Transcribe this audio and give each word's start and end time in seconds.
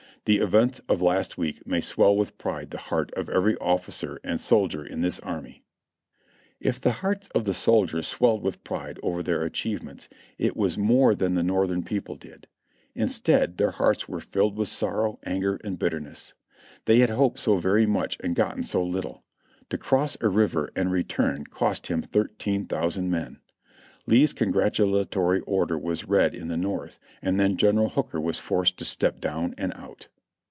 "The 0.25 0.37
events 0.37 0.79
of 0.87 1.01
last 1.01 1.39
week 1.39 1.65
may 1.65 1.81
swell 1.81 2.15
with 2.15 2.37
pride 2.37 2.69
the 2.69 2.77
heart 2.77 3.11
of 3.15 3.27
every 3.27 3.57
officer 3.57 4.19
and 4.23 4.39
soldier 4.39 4.85
in 4.85 5.01
this 5.01 5.19
army." 5.21 5.63
(Reb. 6.63 6.75
Records, 6.85 7.27
Vol. 7.33 7.41
25, 7.41 7.45
p. 7.49 7.99
171.) 8.01 8.01
If 8.05 8.05
the 8.05 8.05
hearts 8.05 8.05
of 8.05 8.05
the 8.05 8.05
soldiers 8.05 8.07
swelled 8.07 8.43
with 8.43 8.63
pride 8.63 8.99
over 9.01 9.23
their 9.23 9.41
achievements 9.43 10.09
it 10.37 10.55
was 10.55 10.77
more 10.77 11.15
than 11.15 11.33
the 11.33 11.41
Northern 11.41 11.81
people 11.81 12.15
did. 12.17 12.45
In 12.93 13.09
stead 13.09 13.57
their 13.57 13.71
hearts 13.71 14.07
were 14.07 14.19
filled 14.19 14.57
with 14.57 14.67
sorrow, 14.67 15.17
anger 15.23 15.55
and 15.63 15.79
bitterness. 15.79 16.35
They 16.85 16.99
had 16.99 17.09
hoped 17.09 17.39
for 17.39 17.43
so 17.43 17.57
very 17.57 17.87
much 17.87 18.17
and 18.19 18.35
gotten 18.35 18.63
so 18.63 18.85
Httle. 18.85 19.23
To 19.71 19.77
cross 19.79 20.17
a 20.21 20.27
river 20.29 20.69
and 20.75 20.91
return 20.91 21.45
cost 21.47 21.87
him 21.87 22.03
13,000 22.03 23.09
men. 23.09 23.39
Lee's 24.07 24.33
congratulatory 24.33 25.41
order 25.41 25.77
was 25.77 26.05
read 26.07 26.33
in 26.33 26.47
the 26.47 26.57
North, 26.57 26.99
and 27.21 27.39
then 27.39 27.55
General 27.55 27.89
Hooker 27.89 28.19
was 28.19 28.39
forced 28.39 28.77
to 28.79 28.85
step 28.85 29.21
down 29.21 29.53
and 29.59 29.71
out. 29.75 30.07